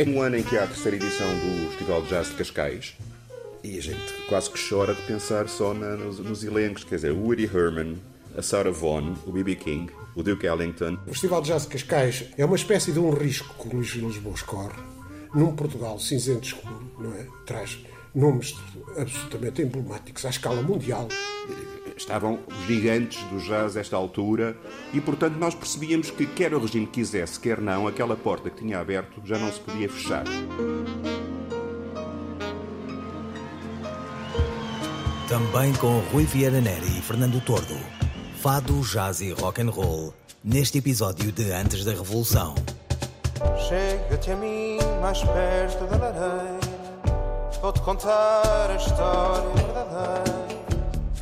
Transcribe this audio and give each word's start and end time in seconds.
É 0.00 0.04
no 0.06 0.22
ano 0.22 0.34
em 0.38 0.42
que 0.42 0.56
há 0.56 0.64
a 0.64 0.66
terceira 0.66 0.96
edição 0.96 1.28
do 1.28 1.68
Festival 1.72 2.00
de 2.00 2.08
Jazz 2.08 2.30
de 2.30 2.36
Cascais 2.36 2.96
e 3.62 3.76
a 3.76 3.82
gente 3.82 4.14
quase 4.30 4.48
que 4.48 4.58
chora 4.58 4.94
de 4.94 5.02
pensar 5.02 5.46
só 5.46 5.74
na, 5.74 5.94
nos, 5.94 6.18
nos, 6.18 6.42
elencos, 6.42 6.84
quer 6.84 6.94
dizer, 6.94 7.12
o 7.12 7.18
Woody 7.18 7.44
Herman, 7.44 7.98
a 8.34 8.40
Sarah 8.40 8.70
Vaughan, 8.70 9.12
o 9.26 9.30
B.B. 9.30 9.56
King, 9.56 9.92
o 10.16 10.22
Duke 10.22 10.46
Ellington. 10.46 10.96
O 11.06 11.10
Festival 11.10 11.42
de 11.42 11.48
Jazz 11.48 11.64
de 11.64 11.68
Cascais 11.68 12.24
é 12.38 12.46
uma 12.46 12.56
espécie 12.56 12.92
de 12.92 12.98
um 12.98 13.10
risco 13.10 13.54
que 13.58 13.68
o 13.68 13.76
Luís 13.76 13.90
Vilas 13.90 14.16
Boas 14.16 14.40
corre 14.40 14.80
num 15.34 15.54
Portugal 15.54 16.00
cinzento 16.00 16.46
escuro, 16.46 16.90
não 16.98 17.12
é? 17.12 17.26
Traz 17.44 17.78
nomes 18.14 18.56
absolutamente 18.96 19.62
emblemáticos 19.62 20.24
à 20.24 20.30
escala 20.30 20.62
mundial. 20.62 21.08
Estavam 21.96 22.38
os 22.48 22.66
gigantes 22.66 23.22
do 23.24 23.38
jazz 23.38 23.76
a 23.76 23.80
esta 23.80 23.96
altura 23.96 24.56
e, 24.92 25.00
portanto, 25.00 25.36
nós 25.36 25.54
percebíamos 25.54 26.10
que, 26.10 26.26
quer 26.26 26.54
o 26.54 26.60
regime 26.60 26.86
quisesse, 26.86 27.38
quer 27.38 27.60
não, 27.60 27.86
aquela 27.86 28.16
porta 28.16 28.48
que 28.48 28.62
tinha 28.62 28.80
aberto 28.80 29.20
já 29.24 29.38
não 29.38 29.52
se 29.52 29.60
podia 29.60 29.88
fechar. 29.88 30.24
Também 35.28 35.72
com 35.74 36.00
Rui 36.10 36.24
Vieira 36.24 36.60
Neri 36.60 36.98
e 36.98 37.02
Fernando 37.02 37.40
Tordo. 37.44 37.78
Fado, 38.40 38.80
jazz 38.80 39.20
e 39.20 39.32
rock 39.32 39.60
and 39.60 39.70
roll 39.70 40.14
neste 40.42 40.78
episódio 40.78 41.30
de 41.30 41.52
Antes 41.52 41.84
da 41.84 41.92
Revolução. 41.92 42.54
Chega-te 43.68 44.30
a 44.32 44.36
mim 44.36 44.78
mais 45.00 45.22
perto 45.22 45.84
da 45.86 45.96
lareira, 45.96 46.58
vou-te 47.60 47.80
contar 47.80 48.70
a 48.70 48.76
história 48.76 49.50
verdadeira. 49.54 50.50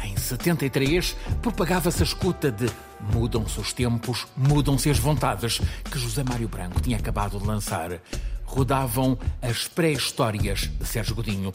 Em 0.05 0.17
73, 0.17 1.17
propagava-se 1.42 2.03
a 2.03 2.06
escuta 2.06 2.50
de 2.50 2.70
Mudam-se 3.12 3.58
os 3.61 3.72
tempos, 3.72 4.27
mudam-se 4.36 4.91
as 4.91 4.98
vontades, 4.98 5.61
que 5.91 5.98
José 5.98 6.22
Mário 6.22 6.48
Branco 6.48 6.81
tinha 6.81 6.97
acabado 6.97 7.39
de 7.39 7.47
lançar. 7.47 8.00
Rodavam 8.44 9.19
as 9.41 9.69
pré-histórias 9.69 10.69
de 10.78 10.84
Sérgio 10.84 11.14
Godinho 11.14 11.55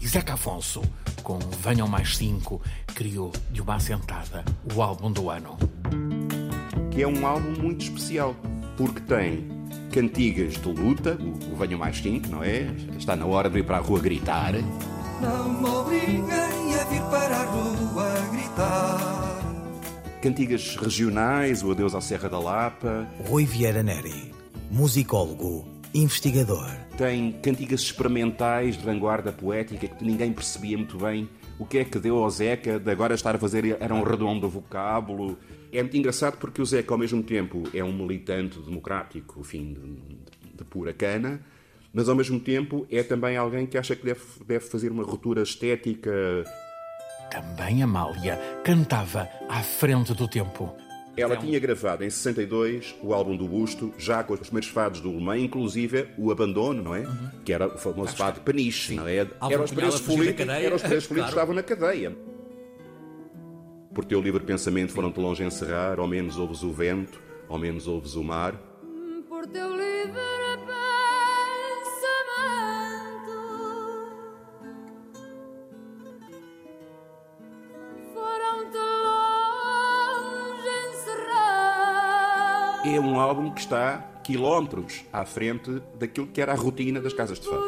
e 0.00 0.06
Zeca 0.06 0.34
Afonso, 0.34 0.82
com 1.22 1.38
Venham 1.38 1.88
Mais 1.88 2.16
Cinco, 2.16 2.60
criou 2.94 3.32
de 3.50 3.60
uma 3.60 3.76
assentada 3.76 4.44
o 4.74 4.82
álbum 4.82 5.10
do 5.10 5.30
ano. 5.30 5.56
Que 6.90 7.02
é 7.02 7.08
um 7.08 7.26
álbum 7.26 7.60
muito 7.60 7.84
especial, 7.84 8.36
porque 8.76 9.00
tem 9.00 9.51
cantigas 9.92 10.54
de 10.54 10.68
luta, 10.68 11.18
o, 11.20 11.54
Venham 11.54 11.78
Mais 11.78 11.98
Cinco, 11.98 12.26
não 12.28 12.42
é? 12.42 12.66
Está 12.98 13.14
na 13.14 13.26
hora 13.26 13.50
de 13.50 13.58
ir 13.58 13.64
para 13.64 13.76
a 13.76 13.80
rua 13.80 14.00
gritar. 14.00 14.54
Não 15.20 15.52
me 15.60 15.68
obriguem 15.68 16.74
a 16.80 16.84
vir 16.84 17.02
para 17.02 17.36
a 17.36 17.44
rua 17.44 18.14
gritar. 18.32 19.42
Cantigas 20.22 20.76
regionais, 20.76 21.62
o 21.62 21.70
Adeus 21.70 21.94
à 21.94 22.00
Serra 22.00 22.28
da 22.28 22.38
Lapa. 22.38 23.06
Rui 23.28 23.44
Vieira 23.44 23.82
Neri, 23.82 24.32
musicólogo 24.70 25.68
investigador. 25.94 26.70
Tem 26.96 27.32
cantigas 27.42 27.80
experimentais 27.82 28.78
de 28.78 28.84
vanguarda 28.84 29.30
poética 29.30 29.86
que 29.86 30.04
ninguém 30.04 30.32
percebia 30.32 30.78
muito 30.78 30.96
bem 30.96 31.28
o 31.62 31.64
que 31.64 31.78
é 31.78 31.84
que 31.84 31.98
deu 32.00 32.18
ao 32.18 32.28
Zeca 32.28 32.80
de 32.80 32.90
agora 32.90 33.14
estar 33.14 33.36
a 33.36 33.38
fazer 33.38 33.76
era 33.80 33.94
um 33.94 34.02
redondo 34.02 34.48
vocábulo. 34.48 35.38
É 35.72 35.80
muito 35.80 35.96
engraçado 35.96 36.36
porque 36.36 36.60
o 36.60 36.66
Zeca, 36.66 36.92
ao 36.92 36.98
mesmo 36.98 37.22
tempo, 37.22 37.62
é 37.72 37.84
um 37.84 37.92
militante 37.92 38.58
democrático, 38.58 39.40
enfim, 39.40 39.72
de, 39.72 40.56
de 40.56 40.64
pura 40.64 40.92
cana, 40.92 41.40
mas 41.92 42.08
ao 42.08 42.16
mesmo 42.16 42.40
tempo 42.40 42.84
é 42.90 43.04
também 43.04 43.36
alguém 43.36 43.64
que 43.64 43.78
acha 43.78 43.94
que 43.94 44.04
deve, 44.04 44.20
deve 44.44 44.64
fazer 44.66 44.90
uma 44.90 45.04
ruptura 45.04 45.42
estética. 45.42 46.10
Também 47.30 47.80
Amália 47.80 48.36
cantava 48.64 49.28
à 49.48 49.62
frente 49.62 50.12
do 50.14 50.26
tempo. 50.26 50.74
Ela 51.16 51.36
tinha 51.36 51.58
gravado 51.58 52.04
em 52.04 52.10
62 52.10 52.94
o 53.02 53.12
álbum 53.12 53.36
do 53.36 53.46
Busto, 53.46 53.92
já 53.98 54.24
com 54.24 54.32
os 54.32 54.40
primeiros 54.40 54.68
fados 54.70 55.00
do 55.00 55.10
Lemay, 55.10 55.44
inclusive 55.44 56.08
o 56.16 56.32
Abandono, 56.32 56.82
não 56.82 56.94
é? 56.94 57.00
Uhum. 57.00 57.28
Que 57.44 57.52
era 57.52 57.66
o 57.66 57.76
famoso 57.76 58.08
Acho 58.08 58.16
fado 58.16 58.38
de 58.38 58.44
Paniche, 58.46 58.94
não 58.94 59.06
é? 59.06 59.16
Era 59.16 59.62
os 59.62 59.70
presos 59.70 60.00
políticos, 60.00 60.48
era 60.48 60.74
os 60.74 60.82
presos 60.82 61.06
políticos 61.06 61.34
claro. 61.34 61.52
estavam 61.52 61.54
na 61.54 61.62
cadeia. 61.62 62.16
Por 63.94 64.06
teu 64.06 64.22
livre 64.22 64.42
pensamento 64.42 64.92
foram-te 64.92 65.20
longe 65.20 65.44
encerrar, 65.44 65.98
ao 65.98 66.08
menos 66.08 66.38
ouves 66.38 66.62
o 66.62 66.72
vento, 66.72 67.20
ao 67.46 67.58
menos 67.58 67.86
ouves 67.86 68.14
o 68.14 68.24
mar. 68.24 68.54
Por 69.28 69.46
teu 69.46 69.71
é 82.84 83.00
um 83.00 83.18
álbum 83.18 83.50
que 83.50 83.60
está 83.60 83.98
quilómetros 84.24 85.04
à 85.12 85.24
frente 85.24 85.80
daquilo 85.98 86.26
que 86.26 86.40
era 86.40 86.52
a 86.52 86.56
rotina 86.56 87.00
das 87.00 87.12
casas 87.12 87.38
de 87.38 87.48
fado. 87.48 87.62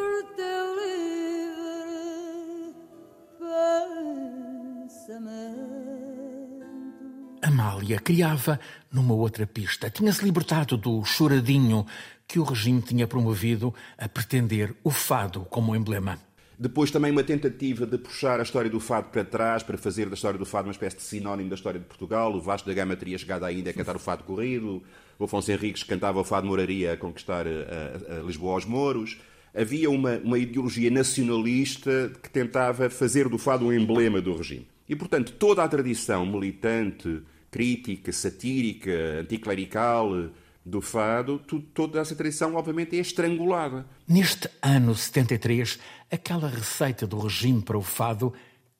Amália 7.42 8.00
criava 8.00 8.58
numa 8.90 9.14
outra 9.14 9.46
pista. 9.46 9.90
Tinha-se 9.90 10.24
libertado 10.24 10.76
do 10.76 11.04
choradinho 11.04 11.86
que 12.26 12.38
o 12.38 12.44
regime 12.44 12.82
tinha 12.82 13.06
promovido 13.06 13.72
a 13.96 14.08
pretender 14.08 14.74
o 14.82 14.90
fado 14.90 15.44
como 15.50 15.76
emblema. 15.76 16.18
Depois 16.58 16.90
também 16.90 17.10
uma 17.10 17.24
tentativa 17.24 17.84
de 17.84 17.98
puxar 17.98 18.38
a 18.38 18.42
história 18.42 18.70
do 18.70 18.78
fado 18.78 19.08
para 19.08 19.24
trás, 19.24 19.62
para 19.62 19.76
fazer 19.76 20.08
da 20.08 20.14
história 20.14 20.38
do 20.38 20.46
fado 20.46 20.68
uma 20.68 20.72
espécie 20.72 20.96
de 20.96 21.02
sinónimo 21.02 21.48
da 21.48 21.56
história 21.56 21.80
de 21.80 21.86
Portugal. 21.86 22.32
O 22.32 22.40
Vasco 22.40 22.68
da 22.68 22.74
Gama 22.74 22.94
teria 22.94 23.18
chegado 23.18 23.44
ainda 23.44 23.70
a 23.70 23.72
cantar 23.72 23.96
o 23.96 23.98
fado 23.98 24.22
corrido. 24.22 24.82
O 25.18 25.24
Afonso 25.24 25.50
Henriques 25.50 25.82
cantava 25.82 26.20
o 26.20 26.24
fado 26.24 26.46
moraria 26.46 26.92
a 26.92 26.96
conquistar 26.96 27.46
a, 27.46 27.50
a, 27.50 28.20
a 28.20 28.22
Lisboa 28.22 28.54
aos 28.54 28.64
moros. 28.64 29.18
Havia 29.54 29.90
uma, 29.90 30.18
uma 30.18 30.38
ideologia 30.38 30.90
nacionalista 30.90 32.12
que 32.22 32.30
tentava 32.30 32.88
fazer 32.88 33.28
do 33.28 33.38
fado 33.38 33.66
um 33.66 33.72
emblema 33.72 34.20
do 34.20 34.36
regime. 34.36 34.66
E, 34.88 34.94
portanto, 34.94 35.32
toda 35.32 35.62
a 35.62 35.68
tradição 35.68 36.26
militante, 36.26 37.22
crítica, 37.50 38.12
satírica, 38.12 38.90
anticlerical, 39.20 40.28
do 40.64 40.80
fado, 40.80 41.38
toda 41.74 42.00
essa 42.00 42.16
tradição, 42.16 42.54
obviamente, 42.54 42.96
é 42.96 43.00
estrangulada. 43.00 43.86
Neste 44.08 44.48
ano 44.62 44.94
73, 44.94 45.78
aquela 46.10 46.48
receita 46.48 47.06
do 47.06 47.18
regime 47.18 47.60
para 47.60 47.76
o 47.76 47.82
fado 47.82 48.32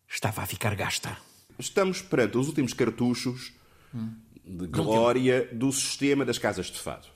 estava 0.08 0.42
a 0.42 0.46
ficar 0.46 0.74
gasta. 0.74 1.16
Estamos 1.58 2.00
perante 2.00 2.38
os 2.38 2.48
últimos 2.48 2.72
cartuchos 2.72 3.52
hum. 3.94 4.14
de 4.44 4.66
glória 4.66 5.46
do 5.52 5.70
sistema 5.70 6.24
das 6.24 6.38
casas 6.38 6.66
de 6.66 6.80
fado. 6.80 7.06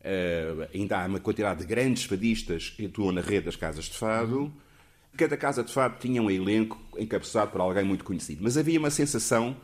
Uh, 0.00 0.68
ainda 0.74 1.00
há 1.00 1.06
uma 1.06 1.20
quantidade 1.20 1.60
de 1.60 1.66
grandes 1.66 2.04
fadistas 2.04 2.68
que 2.68 2.86
atuam 2.86 3.12
na 3.12 3.20
rede 3.20 3.46
das 3.46 3.56
casas 3.56 3.86
de 3.86 3.96
fado. 3.96 4.52
Cada 5.16 5.36
casa 5.36 5.62
de 5.62 5.72
fado 5.72 5.98
tinha 5.98 6.20
um 6.20 6.30
elenco 6.30 6.78
encabeçado 6.98 7.50
por 7.50 7.60
alguém 7.60 7.84
muito 7.84 8.04
conhecido. 8.04 8.42
Mas 8.42 8.58
havia 8.58 8.78
uma 8.78 8.90
sensação 8.90 9.56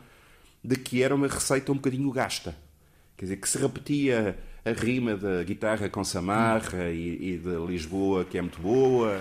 de 0.63 0.75
que 0.75 1.03
era 1.03 1.13
uma 1.13 1.27
receita 1.27 1.71
um 1.71 1.75
bocadinho 1.75 2.09
gasta 2.11 2.55
Quer 3.19 3.25
dizer, 3.25 3.35
que 3.35 3.49
se 3.49 3.57
repetia 3.57 4.39
a 4.63 4.71
rima 4.71 5.17
da 5.17 5.43
guitarra 5.43 5.89
com 5.89 6.05
Samarra 6.05 6.85
e, 6.89 7.33
e 7.33 7.37
de 7.37 7.53
Lisboa, 7.67 8.23
que 8.23 8.37
é 8.37 8.41
muito 8.41 8.61
boa. 8.61 9.19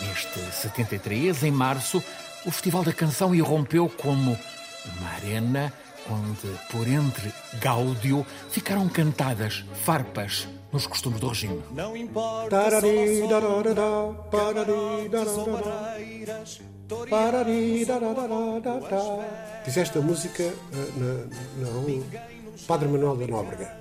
Neste 0.00 0.40
73, 0.50 1.42
em 1.42 1.50
março, 1.50 2.02
o 2.46 2.50
Festival 2.50 2.82
da 2.82 2.94
Canção 2.94 3.34
irrompeu 3.34 3.90
como 3.90 4.38
uma 4.86 5.10
arena 5.10 5.70
onde, 6.08 6.48
por 6.70 6.88
entre 6.88 7.30
gáudio, 7.60 8.24
ficaram 8.48 8.88
cantadas 8.88 9.62
farpas 9.84 10.48
nos 10.72 10.86
costumes 10.86 11.20
do 11.20 11.28
regime. 11.28 11.62
Não 11.72 11.94
importa 11.94 12.56
Fizeste 19.64 19.96
a 19.96 20.00
música 20.00 20.42
uh, 20.42 21.30
não, 21.56 22.04
Padre 22.66 22.88
Manuel 22.88 23.14
da 23.14 23.28
Nóbrega. 23.28 23.80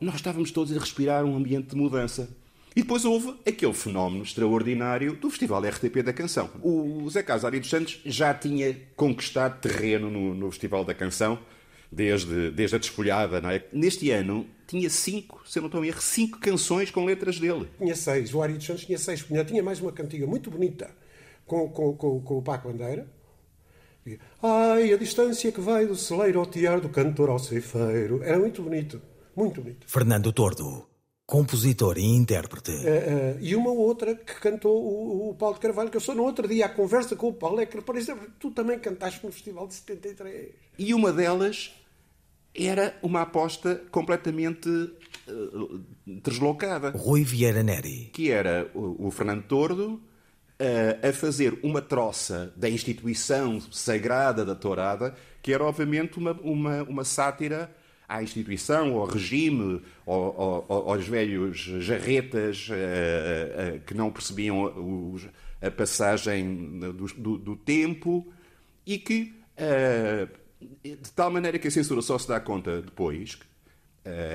Nós 0.00 0.16
estávamos 0.16 0.50
todos 0.50 0.76
a 0.76 0.80
respirar 0.80 1.24
um 1.24 1.36
ambiente 1.36 1.68
de 1.68 1.76
mudança. 1.76 2.28
E 2.74 2.82
depois 2.82 3.04
houve 3.04 3.32
aquele 3.46 3.74
fenómeno 3.74 4.24
extraordinário 4.24 5.14
do 5.14 5.30
Festival 5.30 5.62
RTP 5.62 6.02
da 6.02 6.12
Canção. 6.12 6.50
O 6.62 7.08
Zé 7.08 7.22
Casário 7.22 7.60
dos 7.60 7.70
Santos 7.70 8.00
já 8.04 8.34
tinha 8.34 8.76
conquistado 8.96 9.60
terreno 9.60 10.10
no, 10.10 10.34
no 10.34 10.50
Festival 10.50 10.84
da 10.84 10.94
Canção 10.94 11.38
desde, 11.92 12.50
desde 12.50 12.76
a 12.76 12.78
despolhada, 12.78 13.40
não 13.40 13.50
é? 13.50 13.64
Neste 13.72 14.10
ano 14.10 14.46
tinha 14.66 14.88
cinco, 14.88 15.42
se 15.46 15.58
eu 15.58 15.60
não 15.60 15.68
estou 15.68 15.82
a 15.82 15.86
erro, 15.86 16.00
cinco 16.00 16.38
canções 16.38 16.90
com 16.90 17.04
letras 17.04 17.38
dele. 17.38 17.68
Tinha 17.76 17.94
seis, 17.94 18.32
o 18.32 18.40
Ari 18.40 18.54
dos 18.54 18.64
Santos 18.64 18.86
tinha 18.86 18.98
seis. 18.98 19.22
Tinha 19.46 19.62
mais 19.62 19.80
uma 19.80 19.92
cantiga 19.92 20.26
muito 20.26 20.50
bonita 20.50 20.90
com, 21.44 21.68
com, 21.68 21.94
com, 21.94 22.20
com 22.22 22.38
o 22.38 22.42
Paco 22.42 22.72
Bandeira. 22.72 23.06
Ai, 24.42 24.92
a 24.92 24.96
distância 24.96 25.52
que 25.52 25.60
vai 25.60 25.86
do 25.86 25.94
celeiro 25.94 26.40
ao 26.40 26.46
tiar, 26.46 26.80
do 26.80 26.88
cantor 26.88 27.28
ao 27.28 27.38
ceifeiro. 27.38 28.22
Era 28.22 28.38
muito 28.38 28.62
bonito, 28.62 29.00
muito 29.36 29.60
bonito. 29.60 29.86
Fernando 29.86 30.32
Tordo, 30.32 30.86
compositor 31.26 31.98
e 31.98 32.04
intérprete. 32.04 32.72
Uh, 32.72 32.74
uh, 32.74 33.38
e 33.40 33.54
uma 33.54 33.70
outra 33.70 34.14
que 34.14 34.34
cantou 34.40 34.74
o, 34.74 35.30
o, 35.30 35.34
Paulo 35.34 35.54
de 35.54 35.60
Carvalho, 35.60 35.90
que 35.90 35.96
eu 35.96 36.00
sou 36.00 36.14
no 36.14 36.24
outro 36.24 36.48
dia 36.48 36.66
à 36.66 36.68
conversa 36.68 37.14
com 37.14 37.28
o 37.28 37.32
Paulo, 37.32 37.60
é 37.60 37.66
que, 37.66 37.80
por 37.80 37.96
exemplo, 37.96 38.26
tu 38.40 38.50
também 38.50 38.78
cantaste 38.78 39.24
no 39.24 39.30
Festival 39.30 39.68
de 39.68 39.74
73. 39.74 40.50
E 40.78 40.92
uma 40.94 41.12
delas 41.12 41.72
era 42.54 42.94
uma 43.02 43.22
aposta 43.22 43.82
completamente 43.90 44.68
uh, 44.68 45.80
deslocada. 46.06 46.90
Rui 46.90 47.24
Vieira 47.24 47.62
Neri. 47.62 48.10
Que 48.12 48.30
era 48.30 48.70
o, 48.74 49.06
o 49.06 49.10
Fernando 49.10 49.44
Tordo 49.44 50.00
uh, 50.62 51.08
a 51.08 51.12
fazer 51.12 51.58
uma 51.62 51.80
troça 51.80 52.52
da 52.56 52.68
instituição 52.68 53.60
sagrada 53.70 54.44
da 54.44 54.54
tourada, 54.54 55.14
que 55.42 55.52
era 55.52 55.64
obviamente 55.64 56.18
uma, 56.18 56.32
uma, 56.42 56.82
uma 56.84 57.04
sátira 57.04 57.70
à 58.08 58.22
instituição, 58.22 58.98
ao 58.98 59.06
regime, 59.06 59.80
ao, 60.06 60.68
ao, 60.68 60.90
aos 60.90 61.06
velhos 61.06 61.58
jarretas 61.80 62.68
uh, 62.68 63.76
uh, 63.76 63.80
que 63.80 63.94
não 63.94 64.10
percebiam 64.10 65.12
os, 65.14 65.26
a 65.60 65.70
passagem 65.70 66.78
do, 66.78 66.92
do, 66.92 67.38
do, 67.38 67.56
tempo 67.56 68.26
e 68.84 68.98
que, 68.98 69.32
de 70.82 71.12
tal 71.14 71.30
maneira 71.30 71.58
que 71.58 71.68
a 71.68 71.70
censura 71.70 72.02
só 72.02 72.18
se 72.18 72.28
dá 72.28 72.40
conta 72.40 72.82
depois, 72.82 73.38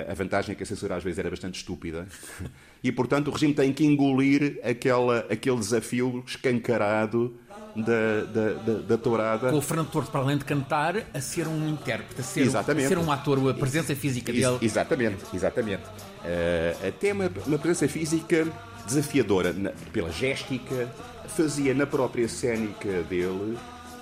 a 0.10 0.14
vantagem 0.14 0.54
é 0.54 0.56
que 0.56 0.64
a 0.64 0.66
censura 0.66 0.96
às 0.96 1.04
vezes 1.04 1.20
era 1.20 1.30
bastante 1.30 1.56
estúpida, 1.56 2.08
e 2.84 2.92
portanto 2.92 3.28
o 3.28 3.32
regime 3.32 3.54
tem 3.54 3.74
que 3.74 3.86
engolir 3.86 4.60
aquela, 4.64 5.20
aquele 5.30 5.58
desafio 5.58 6.24
escancarado 6.26 7.38
da, 7.76 8.24
da, 8.24 8.54
da, 8.54 8.74
da 8.80 8.98
tourada. 8.98 9.52
Com 9.52 9.58
o 9.58 9.62
Fernando 9.62 9.90
Torres, 9.90 10.10
para 10.10 10.22
além 10.22 10.38
de 10.38 10.46
cantar, 10.46 10.96
a 11.14 11.22
ser 11.22 11.48
um 11.48 11.70
intérprete, 11.70 12.22
a 12.22 12.24
ser, 12.24 12.42
exatamente. 12.42 12.86
A 12.86 12.90
ser 12.90 12.98
um 12.98 13.12
ator, 13.12 13.50
a 13.50 13.54
presença 13.54 13.96
física 13.96 14.32
dele. 14.32 14.58
Exatamente, 14.62 15.24
exatamente. 15.34 15.84
Uh, 15.84 16.88
até 16.88 17.14
uma, 17.14 17.32
uma 17.46 17.58
presença 17.58 17.88
física 17.88 18.48
desafiadora 18.86 19.54
na, 19.54 19.72
pela 19.92 20.12
géstica, 20.12 20.90
fazia 21.28 21.74
na 21.74 21.86
própria 21.86 22.28
cénica 22.28 23.04
dele 23.04 23.58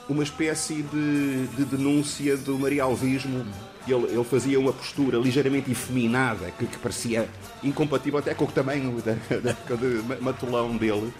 uma 0.08 0.24
espécie 0.24 0.82
de, 0.84 1.48
de 1.48 1.66
denúncia 1.66 2.38
do 2.38 2.58
marialvismo. 2.58 3.46
Ele, 3.88 4.06
ele, 4.06 4.24
fazia 4.24 4.60
uma 4.60 4.74
postura 4.74 5.18
ligeiramente 5.18 5.72
efeminada, 5.72 6.50
que, 6.52 6.66
que, 6.66 6.78
parecia 6.78 7.30
incompatível 7.64 8.20
até 8.20 8.34
com 8.34 8.46
o 8.46 8.52
tamanho 8.52 9.02
da, 9.02 9.14
da, 9.14 9.76
do 9.76 10.24
matulão 10.24 10.76
dele. 10.76 11.14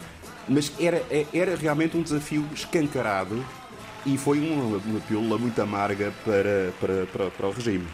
Mas 0.48 0.72
era, 0.80 1.04
era 1.34 1.56
realmente 1.56 1.96
um 1.96 2.02
desafio 2.02 2.48
escancarado 2.54 3.44
e 4.06 4.18
foi 4.18 4.40
uma, 4.40 4.78
uma 4.78 5.00
pílula 5.02 5.38
muito 5.38 5.60
amarga 5.62 6.14
para, 6.24 6.72
para, 6.80 7.06
para, 7.08 7.32
para 7.32 7.48
o 7.48 7.52
regime. 7.52 7.88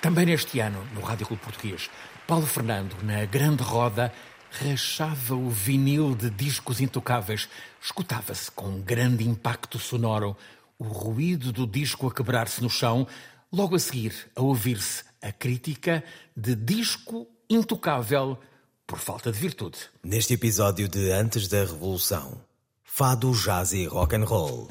Também 0.00 0.26
neste 0.26 0.60
ano, 0.60 0.84
no 0.94 1.00
Rádio 1.00 1.26
Clube 1.26 1.42
Português, 1.42 1.90
Paulo 2.26 2.46
Fernando, 2.46 2.94
na 3.02 3.24
grande 3.24 3.62
roda, 3.62 4.12
rachava 4.60 5.34
o 5.34 5.50
vinil 5.50 6.14
de 6.14 6.30
discos 6.30 6.80
intocáveis. 6.80 7.48
Escutava-se 7.82 8.50
com 8.50 8.80
grande 8.80 9.26
impacto 9.28 9.78
sonoro 9.78 10.36
o 10.78 10.84
ruído 10.84 11.52
do 11.52 11.66
disco 11.66 12.06
a 12.06 12.12
quebrar-se 12.12 12.62
no 12.62 12.70
chão, 12.70 13.06
logo 13.52 13.76
a 13.76 13.78
seguir 13.78 14.14
a 14.34 14.42
ouvir-se 14.42 15.04
a 15.22 15.32
crítica 15.32 16.04
de 16.36 16.54
disco 16.54 17.26
intocável 17.48 18.38
por 18.86 18.98
falta 18.98 19.32
de 19.32 19.38
virtude. 19.38 19.78
Neste 20.04 20.34
episódio 20.34 20.88
de 20.88 21.10
Antes 21.10 21.48
da 21.48 21.58
Revolução, 21.58 22.40
fado, 22.84 23.32
jazz 23.32 23.72
e 23.72 23.86
rock 23.86 24.16
and 24.16 24.24
roll. 24.24 24.68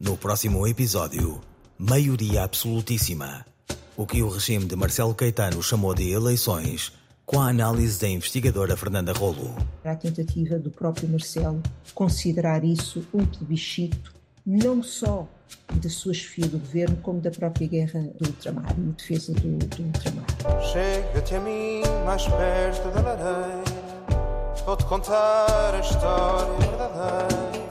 No 0.00 0.16
próximo 0.16 0.66
episódio, 0.66 1.40
maioria 1.78 2.42
absolutíssima. 2.44 3.46
O 3.96 4.06
que 4.06 4.22
o 4.22 4.28
regime 4.28 4.64
de 4.64 4.74
Marcelo 4.74 5.14
Caetano 5.14 5.62
chamou 5.62 5.94
de 5.94 6.10
eleições, 6.10 6.92
com 7.26 7.40
a 7.40 7.48
análise 7.48 8.00
da 8.00 8.08
investigadora 8.08 8.76
Fernanda 8.76 9.12
Rolo. 9.12 9.54
A 9.84 9.94
tentativa 9.94 10.58
do 10.58 10.70
próprio 10.70 11.08
Marcelo 11.08 11.62
considerar 11.94 12.64
isso 12.64 13.06
um 13.12 13.24
plebiscito, 13.24 14.12
não 14.44 14.82
só 14.82 15.26
da 15.74 15.88
sua 15.88 16.12
chefia 16.12 16.46
do 16.46 16.58
governo, 16.58 16.96
como 17.02 17.20
da 17.20 17.30
própria 17.30 17.66
guerra 17.66 18.00
do 18.20 18.28
ultramar 18.28 18.74
e 18.78 18.92
defesa 18.92 19.32
do, 19.32 19.58
do 19.58 19.82
ultramar. 19.82 20.26
Chega-te 20.72 21.34
a 21.34 21.40
mim 21.40 21.82
mais 22.04 22.26
perto 22.26 22.90
da 22.90 23.00
lareira, 23.00 23.64
vou-te 24.66 24.84
contar 24.84 25.74
a 25.74 25.80
história 25.80 26.58
verdadeira 26.58 27.63